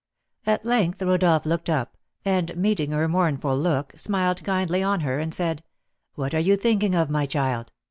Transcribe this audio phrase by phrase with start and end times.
[0.47, 1.95] At length Rodolph looked up,
[2.25, 5.63] and, meeting her mournful look, smiled kindly on her, and said,
[6.15, 7.71] "What are you thinking of, my child?